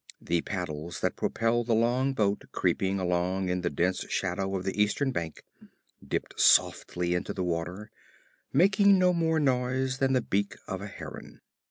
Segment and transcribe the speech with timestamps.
[0.19, 4.81] The paddles that propelled the long boat creeping along in the dense shadow of the
[4.81, 5.43] eastern bank
[6.03, 7.91] dipped softly into the water,
[8.51, 11.41] making no more noise than the beak of a heron.